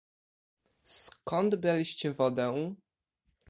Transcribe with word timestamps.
"Skąd 0.85 1.55
braliście 1.55 2.13
wodę?" 2.13 2.75